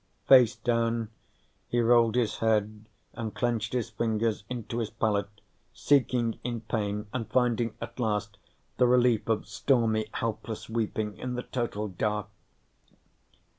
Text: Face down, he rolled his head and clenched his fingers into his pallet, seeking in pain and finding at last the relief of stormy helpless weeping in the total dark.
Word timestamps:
Face 0.27 0.55
down, 0.55 1.09
he 1.67 1.79
rolled 1.79 2.15
his 2.15 2.39
head 2.39 2.89
and 3.13 3.35
clenched 3.35 3.73
his 3.73 3.91
fingers 3.91 4.43
into 4.49 4.79
his 4.79 4.89
pallet, 4.89 5.29
seeking 5.75 6.39
in 6.43 6.61
pain 6.61 7.05
and 7.13 7.29
finding 7.31 7.75
at 7.79 7.99
last 7.99 8.39
the 8.77 8.87
relief 8.87 9.29
of 9.29 9.45
stormy 9.47 10.07
helpless 10.15 10.67
weeping 10.67 11.15
in 11.19 11.35
the 11.35 11.43
total 11.43 11.87
dark. 11.87 12.29